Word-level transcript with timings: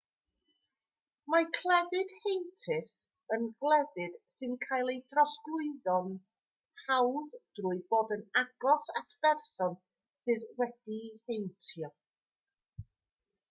mae 1.33 1.45
clefyd 1.57 2.13
heintus 2.23 2.93
yn 3.37 3.45
glefyd 3.65 4.15
sy'n 4.37 4.55
cael 4.63 4.89
ei 4.93 4.97
drosglwyddo'n 5.13 6.17
hawdd 6.87 7.37
trwy 7.59 7.83
fod 7.93 8.15
yn 8.17 8.25
agos 8.43 8.89
at 9.03 9.15
berson 9.27 9.79
sydd 10.27 10.49
wedi'i 10.63 11.13
heintio 11.31 11.93